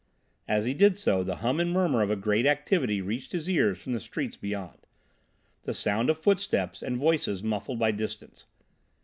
[0.47, 3.79] As he did so the hum and murmur of a great activity reached his ears
[3.79, 8.47] from the streets beyond—the sound of footsteps and voices muffled by distance.